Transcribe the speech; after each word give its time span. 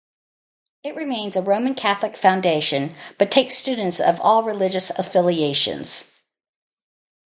It 0.83 0.95
remains 0.95 1.35
a 1.35 1.43
Roman 1.43 1.75
Catholic 1.75 2.17
foundation 2.17 2.95
but 3.19 3.29
takes 3.29 3.55
students 3.55 3.99
of 3.99 4.19
all 4.19 4.41
religious 4.41 4.89
affiliations. 4.89 6.19